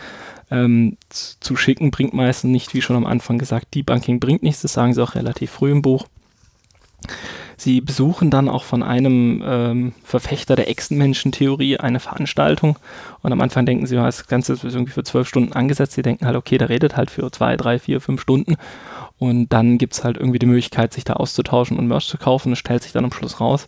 ähm, 0.50 0.98
zu 1.10 1.56
schicken, 1.56 1.92
bringt 1.92 2.14
meistens 2.14 2.52
nicht, 2.52 2.74
wie 2.74 2.82
schon 2.82 2.96
am 2.96 3.06
Anfang 3.06 3.38
gesagt, 3.38 3.76
Debunking 3.76 4.20
bringt 4.20 4.44
nichts, 4.44 4.62
das 4.62 4.74
sagen 4.74 4.94
sie 4.94 5.04
auch 5.04 5.16
relativ 5.16 5.52
früh 5.52 5.72
im 5.72 5.82
Buch. 5.82 6.08
Sie 7.60 7.82
besuchen 7.82 8.30
dann 8.30 8.50
auch 8.50 8.64
von 8.64 8.84
einem 8.84 9.44
ähm, 9.44 9.94
Verfechter 10.04 10.56
der 10.56 10.70
Echsenmenschen-Theorie 10.70 11.78
eine 11.78 12.00
Veranstaltung 12.00 12.78
und 13.24 13.32
am 13.32 13.42
Anfang 13.42 13.66
denken 13.66 13.88
sie, 13.88 13.96
das 13.96 14.28
Ganze 14.28 14.54
ist 14.54 14.64
irgendwie 14.64 14.92
für 14.92 15.04
zwölf 15.04 15.28
Stunden 15.28 15.54
angesetzt. 15.54 15.94
Sie 15.94 16.04
denken 16.04 16.28
halt, 16.28 16.36
okay, 16.36 16.60
der 16.60 16.70
redet 16.70 16.96
halt 16.96 17.10
für 17.10 17.32
zwei, 17.32 17.58
drei, 17.58 17.80
vier, 17.80 18.00
fünf 18.00 18.22
Stunden 18.22 18.58
und 19.18 19.52
dann 19.52 19.80
gibt 19.80 19.94
es 19.94 20.04
halt 20.04 20.18
irgendwie 20.18 20.40
die 20.40 20.46
Möglichkeit, 20.46 20.94
sich 20.94 21.04
da 21.04 21.14
auszutauschen 21.14 21.78
und 21.78 21.88
Merch 21.88 22.08
zu 22.08 22.18
kaufen. 22.18 22.54
Es 22.54 22.60
stellt 22.60 22.84
sich 22.84 22.92
dann 22.92 23.06
am 23.06 23.12
Schluss 23.12 23.40
raus, 23.40 23.68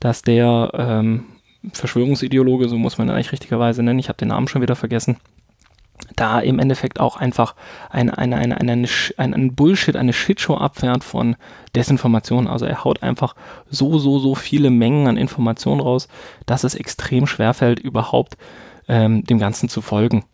dass 0.00 0.22
der 0.22 0.70
ähm, 0.74 1.24
Verschwörungsideologe, 1.72 2.68
so 2.68 2.78
muss 2.78 2.96
man 2.96 3.08
ihn 3.08 3.14
eigentlich 3.14 3.32
richtigerweise 3.32 3.82
nennen, 3.82 3.98
ich 3.98 4.08
habe 4.08 4.18
den 4.18 4.28
Namen 4.28 4.48
schon 4.48 4.62
wieder 4.62 4.76
vergessen, 4.76 5.18
da 6.14 6.40
im 6.40 6.58
Endeffekt 6.58 7.00
auch 7.00 7.16
einfach 7.16 7.54
ein, 7.90 8.10
ein, 8.10 8.32
ein, 8.32 8.52
ein, 8.52 8.86
ein, 9.18 9.54
Bullshit, 9.54 9.96
eine 9.96 10.12
Shitshow 10.12 10.56
abfährt 10.56 11.04
von 11.04 11.36
Desinformation. 11.74 12.46
Also 12.46 12.66
er 12.66 12.84
haut 12.84 13.02
einfach 13.02 13.34
so, 13.68 13.98
so, 13.98 14.18
so 14.18 14.34
viele 14.34 14.70
Mengen 14.70 15.06
an 15.06 15.16
Informationen 15.16 15.80
raus, 15.80 16.08
dass 16.46 16.64
es 16.64 16.74
extrem 16.74 17.26
schwerfällt, 17.26 17.78
überhaupt 17.80 18.36
ähm, 18.88 19.24
dem 19.24 19.38
Ganzen 19.38 19.68
zu 19.68 19.80
folgen. 19.80 20.24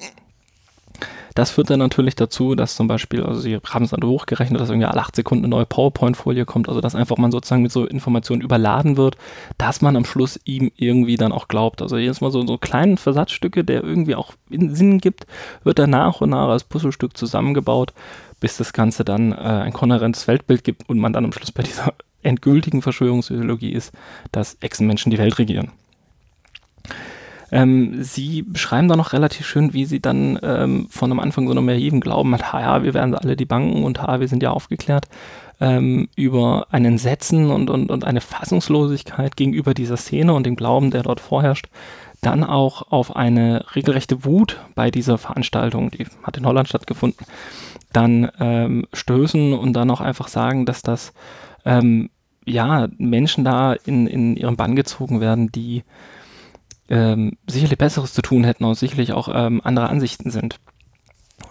Das 1.34 1.50
führt 1.50 1.70
dann 1.70 1.78
natürlich 1.78 2.14
dazu, 2.14 2.54
dass 2.54 2.76
zum 2.76 2.88
Beispiel, 2.88 3.22
also 3.22 3.40
sie 3.40 3.56
haben 3.56 3.84
es 3.84 3.90
dann 3.90 4.02
hochgerechnet, 4.02 4.60
dass 4.60 4.68
irgendwie 4.68 4.86
alle 4.86 5.00
acht 5.00 5.16
Sekunden 5.16 5.44
eine 5.44 5.50
neue 5.50 5.66
PowerPoint-Folie 5.66 6.44
kommt, 6.44 6.68
also 6.68 6.80
dass 6.80 6.94
einfach 6.94 7.16
man 7.16 7.32
sozusagen 7.32 7.62
mit 7.62 7.72
so 7.72 7.86
Informationen 7.86 8.42
überladen 8.42 8.96
wird, 8.96 9.16
dass 9.58 9.80
man 9.80 9.96
am 9.96 10.04
Schluss 10.04 10.38
ihm 10.44 10.70
irgendwie 10.76 11.16
dann 11.16 11.32
auch 11.32 11.48
glaubt. 11.48 11.80
Also 11.82 11.96
jedes 11.96 12.20
Mal 12.20 12.30
so, 12.30 12.46
so 12.46 12.58
kleinen 12.58 12.98
Versatzstücke, 12.98 13.64
der 13.64 13.82
irgendwie 13.82 14.14
auch 14.14 14.32
Sinn 14.50 14.98
gibt, 14.98 15.26
wird 15.64 15.78
dann 15.78 15.90
nach 15.90 16.20
und 16.20 16.30
nach 16.30 16.48
als 16.48 16.64
Puzzlestück 16.64 17.16
zusammengebaut, 17.16 17.94
bis 18.40 18.56
das 18.56 18.72
Ganze 18.72 19.04
dann 19.04 19.32
äh, 19.32 19.36
ein 19.36 19.72
kohärentes 19.72 20.28
Weltbild 20.28 20.64
gibt 20.64 20.88
und 20.88 20.98
man 20.98 21.12
dann 21.12 21.24
am 21.24 21.32
Schluss 21.32 21.52
bei 21.52 21.62
dieser 21.62 21.94
endgültigen 22.22 22.82
Verschwörungsideologie 22.82 23.72
ist, 23.72 23.92
dass 24.32 24.56
Echsenmenschen 24.60 25.10
die 25.10 25.18
Welt 25.18 25.38
regieren. 25.38 25.72
Ähm, 27.52 28.02
sie 28.02 28.42
beschreiben 28.42 28.88
da 28.88 28.96
noch 28.96 29.12
relativ 29.12 29.46
schön, 29.46 29.74
wie 29.74 29.84
sie 29.84 30.00
dann 30.00 30.38
ähm, 30.42 30.86
von 30.88 31.12
am 31.12 31.20
Anfang 31.20 31.46
so 31.46 31.52
einem 31.52 31.66
naiven 31.66 32.00
Glauben 32.00 32.32
hat, 32.34 32.52
ha 32.52 32.60
ja, 32.60 32.82
wir 32.82 32.94
werden 32.94 33.14
alle 33.14 33.36
die 33.36 33.44
Banken 33.44 33.84
und 33.84 34.00
ha, 34.00 34.20
wir 34.20 34.28
sind 34.28 34.42
ja 34.42 34.50
aufgeklärt, 34.50 35.06
ähm, 35.60 36.08
über 36.16 36.66
ein 36.70 36.86
Entsetzen 36.86 37.50
und, 37.50 37.68
und, 37.68 37.90
und 37.90 38.04
eine 38.04 38.22
Fassungslosigkeit 38.22 39.36
gegenüber 39.36 39.74
dieser 39.74 39.98
Szene 39.98 40.32
und 40.32 40.46
dem 40.46 40.56
Glauben, 40.56 40.90
der 40.90 41.02
dort 41.02 41.20
vorherrscht, 41.20 41.68
dann 42.22 42.42
auch 42.42 42.90
auf 42.90 43.14
eine 43.16 43.66
regelrechte 43.74 44.24
Wut 44.24 44.58
bei 44.74 44.90
dieser 44.90 45.18
Veranstaltung, 45.18 45.90
die 45.90 46.06
hat 46.22 46.38
in 46.38 46.46
Holland 46.46 46.68
stattgefunden, 46.68 47.26
dann 47.92 48.30
ähm, 48.40 48.86
stößen 48.94 49.52
und 49.52 49.74
dann 49.74 49.90
auch 49.90 50.00
einfach 50.00 50.28
sagen, 50.28 50.64
dass 50.64 50.80
das 50.80 51.12
ähm, 51.66 52.08
ja 52.46 52.88
Menschen 52.96 53.44
da 53.44 53.74
in, 53.74 54.06
in 54.06 54.36
ihren 54.36 54.56
Bann 54.56 54.74
gezogen 54.74 55.20
werden, 55.20 55.52
die 55.52 55.84
ähm, 56.92 57.38
sicherlich 57.46 57.78
Besseres 57.78 58.12
zu 58.12 58.20
tun 58.20 58.44
hätten 58.44 58.64
und 58.64 58.74
sicherlich 58.74 59.14
auch 59.14 59.28
ähm, 59.32 59.62
andere 59.64 59.88
Ansichten 59.88 60.30
sind. 60.30 60.60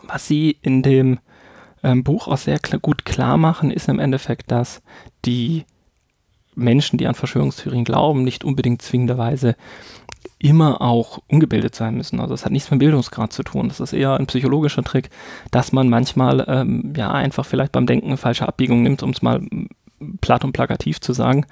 Was 0.04 0.28
sie 0.28 0.56
in 0.62 0.84
dem 0.84 1.20
ähm, 1.84 2.04
Buch 2.04 2.28
auch 2.28 2.38
sehr 2.38 2.60
klar, 2.60 2.80
gut 2.80 3.06
klar 3.06 3.38
machen, 3.38 3.72
ist 3.72 3.90
im 3.90 3.98
Endeffekt, 3.98 4.52
dass 4.52 4.84
die 5.26 5.66
Menschen, 6.54 7.00
die 7.00 7.08
an 7.08 7.16
Verschwörungstheorien 7.16 7.86
glauben, 7.86 8.24
nicht 8.24 8.44
unbedingt 8.44 8.84
zwingenderweise 8.84 9.56
immer 10.38 10.80
auch 10.80 11.20
ungebildet 11.28 11.74
sein 11.74 11.96
müssen. 11.96 12.20
Also 12.20 12.34
das 12.34 12.46
hat 12.46 12.52
nichts 12.52 12.70
mit 12.70 12.80
Bildungsgrad 12.80 13.34
zu 13.34 13.42
tun. 13.42 13.68
Das 13.68 13.80
ist 13.80 13.94
eher 13.94 14.14
ein 14.18 14.28
psychologischer 14.28 14.84
Trick, 14.84 15.10
dass 15.50 15.72
man 15.72 15.90
manchmal 15.90 16.46
ähm, 16.48 16.94
ja 16.96 17.12
einfach 17.12 17.48
vielleicht 17.48 17.72
beim 17.72 17.88
Denken 17.88 18.16
falsche 18.18 18.48
Abbiegung 18.48 18.84
nimmt, 18.84 19.02
um 19.02 19.10
es 19.10 19.24
mal 19.24 19.42
platt 20.20 20.44
und 20.44 20.52
plakativ 20.52 21.02
zu 21.02 21.14
sagen 21.14 21.48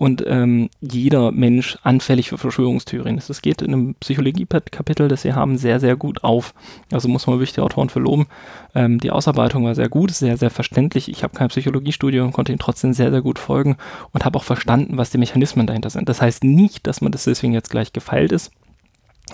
und 0.00 0.24
ähm, 0.26 0.70
jeder 0.80 1.30
Mensch 1.30 1.76
anfällig 1.82 2.30
für 2.30 2.38
Verschwörungstheorien 2.38 3.18
ist. 3.18 3.28
Das 3.28 3.42
geht 3.42 3.60
in 3.60 3.74
einem 3.74 3.94
Psychologie-Kapitel, 3.96 5.08
das 5.08 5.20
sie 5.20 5.34
haben, 5.34 5.58
sehr, 5.58 5.78
sehr 5.78 5.94
gut 5.94 6.24
auf. 6.24 6.54
Also 6.90 7.06
muss 7.06 7.26
man 7.26 7.36
wirklich 7.36 7.52
die 7.52 7.60
Autoren 7.60 7.90
für 7.90 7.98
loben. 7.98 8.26
Ähm, 8.74 8.98
die 8.98 9.10
Ausarbeitung 9.10 9.62
war 9.62 9.74
sehr 9.74 9.90
gut, 9.90 10.12
sehr, 10.12 10.38
sehr 10.38 10.48
verständlich. 10.48 11.10
Ich 11.10 11.22
habe 11.22 11.36
kein 11.36 11.48
Psychologiestudium, 11.48 12.32
konnte 12.32 12.50
ihnen 12.50 12.58
trotzdem 12.58 12.94
sehr, 12.94 13.10
sehr 13.10 13.20
gut 13.20 13.38
folgen 13.38 13.76
und 14.14 14.24
habe 14.24 14.38
auch 14.38 14.44
verstanden, 14.44 14.96
was 14.96 15.10
die 15.10 15.18
Mechanismen 15.18 15.66
dahinter 15.66 15.90
sind. 15.90 16.08
Das 16.08 16.22
heißt 16.22 16.44
nicht, 16.44 16.86
dass 16.86 17.02
man 17.02 17.12
das 17.12 17.24
deswegen 17.24 17.52
jetzt 17.52 17.68
gleich 17.68 17.92
gefeilt 17.92 18.32
ist 18.32 18.52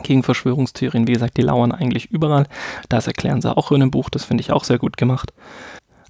gegen 0.02 0.24
Verschwörungstheorien. 0.24 1.06
Wie 1.06 1.12
gesagt, 1.12 1.36
die 1.36 1.42
lauern 1.42 1.70
eigentlich 1.70 2.10
überall. 2.10 2.48
Das 2.88 3.06
erklären 3.06 3.40
sie 3.40 3.56
auch 3.56 3.70
in 3.70 3.78
dem 3.78 3.92
Buch. 3.92 4.10
Das 4.10 4.24
finde 4.24 4.40
ich 4.40 4.50
auch 4.50 4.64
sehr 4.64 4.78
gut 4.78 4.96
gemacht. 4.96 5.32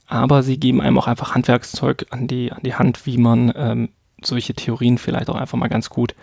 Aber 0.07 0.43
sie 0.43 0.59
geben 0.59 0.81
einem 0.81 0.99
auch 0.99 1.09
einfach 1.09 1.35
Handwerkszeug 1.35 2.07
an 2.09 2.27
die, 2.27 2.53
an 2.53 2.63
die 2.65 2.75
Hand, 2.75 3.05
wie 3.05 3.19
man 3.19 3.53
ähm, 3.55 3.89
solche 4.23 4.55
Theorien 4.55 4.99
vielleicht 4.99 5.31
auch 5.31 5.37
einfach 5.37 5.59
mal 5.59 5.69
ganz 5.69 5.91
gut 5.91 6.15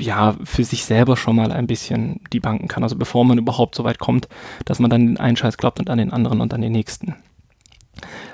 ja, 0.00 0.36
für 0.44 0.64
sich 0.64 0.84
selber 0.84 1.16
schon 1.16 1.36
mal 1.36 1.52
ein 1.52 1.66
bisschen 1.66 2.20
die 2.32 2.40
Banken 2.40 2.68
kann. 2.68 2.82
Also 2.82 2.96
bevor 2.96 3.24
man 3.24 3.38
überhaupt 3.38 3.74
so 3.74 3.84
weit 3.84 3.98
kommt, 3.98 4.28
dass 4.64 4.78
man 4.78 4.90
dann 4.90 5.06
den 5.06 5.16
einen 5.18 5.36
Scheiß 5.36 5.56
glaubt 5.56 5.80
und 5.80 5.90
an 5.90 5.98
den 5.98 6.12
anderen 6.12 6.40
und 6.40 6.54
an 6.54 6.60
den 6.60 6.72
nächsten. 6.72 7.16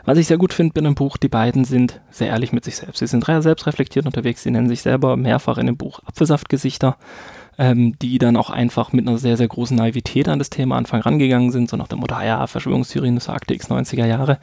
Was 0.04 0.18
ich 0.18 0.26
sehr 0.26 0.36
gut 0.36 0.52
finde 0.52 0.74
bei 0.74 0.82
dem 0.82 0.94
Buch, 0.94 1.16
die 1.16 1.28
beiden 1.28 1.64
sind 1.64 2.00
sehr 2.10 2.28
ehrlich 2.28 2.52
mit 2.52 2.64
sich 2.64 2.76
selbst. 2.76 2.98
Sie 2.98 3.06
sind 3.06 3.24
selbst 3.24 3.66
reflektiert 3.66 4.04
unterwegs, 4.04 4.42
sie 4.42 4.50
nennen 4.50 4.68
sich 4.68 4.82
selber 4.82 5.16
mehrfach 5.16 5.56
in 5.56 5.66
dem 5.66 5.76
Buch 5.76 6.00
Apfelsaftgesichter 6.04 6.98
ähm, 7.58 7.98
die 7.98 8.18
dann 8.18 8.36
auch 8.36 8.50
einfach 8.50 8.92
mit 8.92 9.06
einer 9.06 9.18
sehr, 9.18 9.36
sehr 9.36 9.48
großen 9.48 9.76
Naivität 9.76 10.28
an 10.28 10.38
das 10.38 10.50
Thema 10.50 10.76
Anfang 10.76 11.00
rangegangen 11.00 11.50
sind, 11.50 11.70
so 11.70 11.76
nach 11.76 11.88
dem 11.88 12.00
Motto, 12.00 12.14
ah 12.14 12.24
ja, 12.24 12.46
Verschwörungstheorien, 12.46 13.14
das 13.14 13.24
sagte 13.24 13.54
X 13.54 13.70
90er 13.70 14.06
Jahre, 14.06 14.38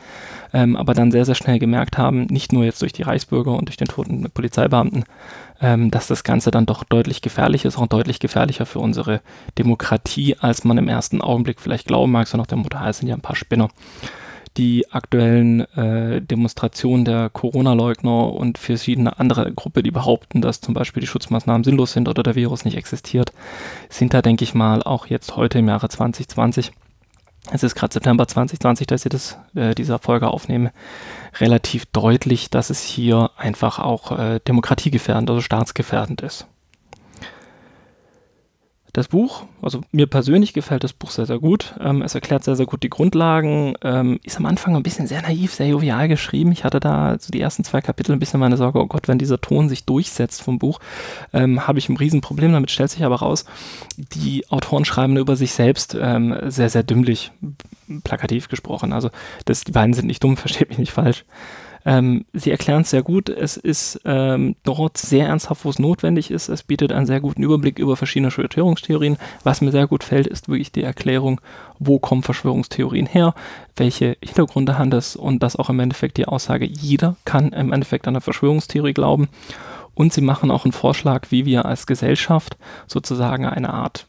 ähm, 0.53 0.75
aber 0.75 0.93
dann 0.93 1.11
sehr, 1.11 1.25
sehr 1.25 1.35
schnell 1.35 1.59
gemerkt 1.59 1.97
haben, 1.97 2.25
nicht 2.25 2.53
nur 2.53 2.63
jetzt 2.63 2.81
durch 2.81 2.93
die 2.93 3.03
Reichsbürger 3.03 3.53
und 3.53 3.67
durch 3.67 3.77
den 3.77 3.87
toten 3.87 4.29
Polizeibeamten, 4.31 5.05
ähm, 5.61 5.91
dass 5.91 6.07
das 6.07 6.23
Ganze 6.23 6.51
dann 6.51 6.65
doch 6.65 6.83
deutlich 6.83 7.21
gefährlich 7.21 7.65
ist, 7.65 7.77
auch 7.77 7.87
deutlich 7.87 8.19
gefährlicher 8.19 8.65
für 8.65 8.79
unsere 8.79 9.21
Demokratie, 9.57 10.35
als 10.39 10.63
man 10.63 10.77
im 10.77 10.87
ersten 10.87 11.21
Augenblick 11.21 11.59
vielleicht 11.59 11.87
glauben 11.87 12.11
mag, 12.11 12.27
so 12.27 12.37
nach 12.37 12.47
dem 12.47 12.59
Motto, 12.59 12.77
ah, 12.77 12.89
es 12.89 12.99
sind 12.99 13.07
ja 13.07 13.15
ein 13.15 13.21
paar 13.21 13.35
Spinner 13.35 13.69
die 14.57 14.91
aktuellen 14.91 15.61
äh, 15.75 16.21
Demonstrationen 16.21 17.05
der 17.05 17.29
Corona-Leugner 17.29 18.33
und 18.33 18.57
verschiedene 18.57 19.17
andere 19.17 19.51
Gruppen, 19.53 19.83
die 19.83 19.91
behaupten, 19.91 20.41
dass 20.41 20.61
zum 20.61 20.73
Beispiel 20.73 21.01
die 21.01 21.07
Schutzmaßnahmen 21.07 21.63
sinnlos 21.63 21.93
sind 21.93 22.09
oder 22.09 22.23
der 22.23 22.35
Virus 22.35 22.65
nicht 22.65 22.77
existiert, 22.77 23.31
sind 23.89 24.13
da, 24.13 24.21
denke 24.21 24.43
ich 24.43 24.53
mal, 24.53 24.83
auch 24.83 25.07
jetzt 25.07 25.35
heute 25.35 25.59
im 25.59 25.67
Jahre 25.67 25.89
2020 25.89 26.71
es 27.49 27.63
ist 27.63 27.75
gerade 27.75 27.93
September 27.93 28.27
2020, 28.27 28.85
dass 28.85 29.05
ich 29.05 29.09
das, 29.09 29.37
äh, 29.55 29.73
dieser 29.73 29.97
Folge 29.99 30.27
aufnehme, 30.27 30.71
relativ 31.39 31.85
deutlich, 31.87 32.49
dass 32.49 32.69
es 32.69 32.83
hier 32.83 33.31
einfach 33.35 33.79
auch 33.79 34.17
äh, 34.17 34.39
demokratiegefährdend, 34.47 35.29
also 35.29 35.41
staatsgefährdend 35.41 36.21
ist. 36.21 36.45
Das 38.93 39.07
Buch, 39.07 39.45
also 39.61 39.81
mir 39.93 40.05
persönlich 40.05 40.51
gefällt 40.51 40.83
das 40.83 40.91
Buch 40.91 41.11
sehr, 41.11 41.25
sehr 41.25 41.39
gut. 41.39 41.75
Ähm, 41.79 42.01
es 42.01 42.13
erklärt 42.13 42.43
sehr, 42.43 42.57
sehr 42.57 42.65
gut 42.65 42.83
die 42.83 42.89
Grundlagen. 42.89 43.75
Ähm, 43.83 44.19
ist 44.23 44.35
am 44.35 44.45
Anfang 44.45 44.75
ein 44.75 44.83
bisschen 44.83 45.07
sehr 45.07 45.21
naiv, 45.21 45.53
sehr 45.53 45.67
jovial 45.67 46.09
geschrieben. 46.09 46.51
Ich 46.51 46.65
hatte 46.65 46.81
da 46.81 47.15
so 47.17 47.31
die 47.31 47.39
ersten 47.39 47.63
zwei 47.63 47.79
Kapitel 47.79 48.11
ein 48.11 48.19
bisschen 48.19 48.41
meine 48.41 48.57
Sorge, 48.57 48.81
oh 48.81 48.87
Gott, 48.87 49.07
wenn 49.07 49.17
dieser 49.17 49.39
Ton 49.39 49.69
sich 49.69 49.85
durchsetzt 49.85 50.41
vom 50.41 50.59
Buch, 50.59 50.79
ähm, 51.31 51.65
habe 51.67 51.79
ich 51.79 51.87
ein 51.87 51.95
Riesenproblem. 51.95 52.51
Damit 52.51 52.69
stellt 52.69 52.91
sich 52.91 53.05
aber 53.05 53.17
raus, 53.17 53.45
die 53.95 54.49
Autoren 54.49 54.83
schreiben 54.83 55.15
über 55.15 55.37
sich 55.37 55.53
selbst 55.53 55.95
ähm, 55.99 56.35
sehr, 56.47 56.69
sehr 56.69 56.83
dümmlich, 56.83 57.31
plakativ 58.03 58.49
gesprochen. 58.49 58.91
Also 58.91 59.09
das, 59.45 59.63
die 59.63 59.71
beiden 59.71 59.93
sind 59.93 60.07
nicht 60.07 60.21
dumm, 60.21 60.35
versteht 60.37 60.67
mich 60.67 60.79
nicht 60.79 60.91
falsch. 60.91 61.23
Ähm, 61.85 62.25
sie 62.33 62.51
erklären 62.51 62.81
es 62.81 62.91
sehr 62.91 63.03
gut. 63.03 63.29
Es 63.29 63.57
ist 63.57 64.01
ähm, 64.05 64.55
dort 64.63 64.97
sehr 64.97 65.27
ernsthaft, 65.27 65.65
wo 65.65 65.69
es 65.69 65.79
notwendig 65.79 66.31
ist. 66.31 66.49
Es 66.49 66.63
bietet 66.63 66.91
einen 66.91 67.05
sehr 67.05 67.19
guten 67.19 67.43
Überblick 67.43 67.79
über 67.79 67.95
verschiedene 67.95 68.31
Verschwörungstheorien. 68.31 69.17
Was 69.43 69.61
mir 69.61 69.71
sehr 69.71 69.87
gut 69.87 70.03
fällt, 70.03 70.27
ist 70.27 70.47
wirklich 70.47 70.71
die 70.71 70.83
Erklärung, 70.83 71.41
wo 71.79 71.99
kommen 71.99 72.23
Verschwörungstheorien 72.23 73.07
her, 73.07 73.33
welche 73.75 74.17
Hintergründe 74.23 74.77
haben 74.77 74.91
das 74.91 75.15
und 75.15 75.41
das 75.41 75.55
auch 75.55 75.69
im 75.69 75.79
Endeffekt 75.79 76.17
die 76.17 76.27
Aussage, 76.27 76.65
jeder 76.65 77.15
kann 77.25 77.49
im 77.53 77.73
Endeffekt 77.73 78.07
an 78.07 78.15
eine 78.15 78.21
Verschwörungstheorie 78.21 78.93
glauben. 78.93 79.29
Und 79.93 80.13
sie 80.13 80.21
machen 80.21 80.51
auch 80.51 80.63
einen 80.63 80.71
Vorschlag, 80.71 81.27
wie 81.31 81.45
wir 81.45 81.65
als 81.65 81.85
Gesellschaft 81.85 82.57
sozusagen 82.87 83.45
eine 83.45 83.73
Art 83.73 84.07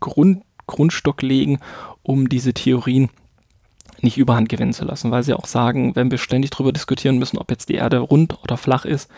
Grund, 0.00 0.42
Grundstock 0.66 1.20
legen, 1.22 1.58
um 2.02 2.28
diese 2.28 2.54
Theorien 2.54 3.10
nicht 4.04 4.18
überhand 4.18 4.48
gewinnen 4.48 4.72
zu 4.72 4.84
lassen, 4.84 5.10
weil 5.10 5.22
sie 5.22 5.34
auch 5.34 5.46
sagen, 5.46 5.96
wenn 5.96 6.10
wir 6.10 6.18
ständig 6.18 6.50
darüber 6.50 6.72
diskutieren 6.72 7.18
müssen, 7.18 7.38
ob 7.38 7.50
jetzt 7.50 7.68
die 7.68 7.74
Erde 7.74 7.98
rund 7.98 8.38
oder 8.42 8.56
flach 8.56 8.84
ist, 8.84 9.10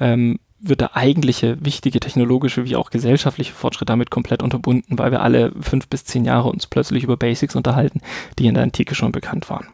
ähm, 0.00 0.38
wird 0.62 0.80
der 0.80 0.96
eigentliche 0.96 1.64
wichtige 1.64 2.00
technologische 2.00 2.64
wie 2.64 2.76
auch 2.76 2.90
gesellschaftliche 2.90 3.52
Fortschritt 3.52 3.88
damit 3.88 4.10
komplett 4.10 4.42
unterbunden, 4.42 4.98
weil 4.98 5.10
wir 5.10 5.22
alle 5.22 5.52
fünf 5.60 5.88
bis 5.88 6.04
zehn 6.04 6.24
Jahre 6.24 6.48
uns 6.48 6.66
plötzlich 6.66 7.02
über 7.02 7.16
Basics 7.16 7.56
unterhalten, 7.56 8.00
die 8.38 8.46
in 8.46 8.54
der 8.54 8.62
Antike 8.62 8.94
schon 8.94 9.12
bekannt 9.12 9.50
waren. 9.50 9.66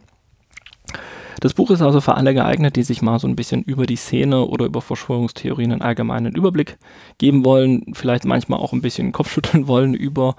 Das 1.41 1.55
Buch 1.55 1.71
ist 1.71 1.83
also 1.83 2.01
für 2.01 2.15
alle 2.15 2.35
geeignet, 2.35 2.75
die 2.75 2.83
sich 2.83 3.01
mal 3.01 3.21
so 3.21 3.29
ein 3.29 3.37
bisschen 3.37 3.63
über 3.63 3.87
die 3.87 3.97
Szene 3.97 4.45
oder 4.45 4.65
über 4.67 4.81
Verschwörungstheorien 4.81 5.73
einen 5.73 5.83
allgemeinen 5.83 6.35
Überblick 6.35 6.79
geben 7.19 7.45
wollen, 7.45 7.93
vielleicht 7.93 8.25
manchmal 8.25 8.59
auch 8.59 8.73
ein 8.73 8.83
bisschen 8.83 9.13
Kopfschütteln 9.13 9.69
wollen 9.69 9.95
über 9.95 10.35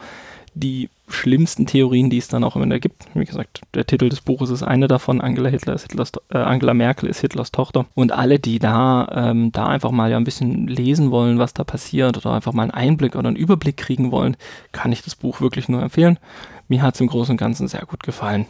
die 0.56 0.90
schlimmsten 1.12 1.66
Theorien, 1.66 2.10
die 2.10 2.18
es 2.18 2.28
dann 2.28 2.44
auch 2.44 2.56
immer 2.56 2.80
gibt. 2.80 3.06
Wie 3.14 3.26
gesagt, 3.26 3.62
der 3.74 3.86
Titel 3.86 4.10
des 4.10 4.22
Buches 4.22 4.50
ist 4.50 4.64
eine 4.64 4.88
davon. 4.88 5.22
Angela, 5.22 5.50
Hitler 5.50 5.74
ist 5.74 5.84
Hitlers, 5.84 6.12
äh, 6.30 6.38
Angela 6.38 6.74
Merkel 6.74 7.10
ist 7.10 7.22
Hitlers 7.22 7.52
Tochter. 7.52 7.86
Und 7.96 8.12
alle, 8.12 8.40
die 8.40 8.60
da, 8.60 9.08
ähm, 9.14 9.52
da 9.52 9.68
einfach 9.68 9.92
mal 9.92 10.12
ja 10.12 10.18
ein 10.18 10.24
bisschen 10.24 10.68
lesen 10.68 11.12
wollen, 11.12 11.40
was 11.40 11.54
da 11.54 11.64
passiert 11.64 12.18
oder 12.18 12.34
einfach 12.34 12.54
mal 12.54 12.64
einen 12.64 12.72
Einblick 12.72 13.16
oder 13.16 13.28
einen 13.28 13.38
Überblick 13.38 13.78
kriegen 13.78 14.12
wollen, 14.12 14.38
kann 14.72 14.92
ich 14.92 15.02
das 15.02 15.16
Buch 15.16 15.42
wirklich 15.42 15.70
nur 15.70 15.82
empfehlen. 15.82 16.20
Mir 16.68 16.82
hat 16.82 16.96
es 16.96 17.02
im 17.02 17.08
Großen 17.08 17.32
und 17.34 17.38
Ganzen 17.38 17.68
sehr 17.68 17.86
gut 17.86 18.04
gefallen. 18.04 18.46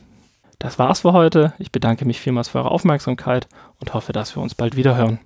Das 0.60 0.78
war's 0.78 1.02
für 1.02 1.14
heute. 1.14 1.54
Ich 1.58 1.72
bedanke 1.72 2.04
mich 2.06 2.20
vielmals 2.20 2.50
für 2.50 2.60
eure 2.60 2.72
Aufmerksamkeit 2.72 3.48
und 3.80 3.94
hoffe, 3.94 4.12
dass 4.12 4.36
wir 4.36 4.44
uns 4.44 4.56
bald 4.56 4.76
wieder 4.76 4.98
hören. 4.98 5.20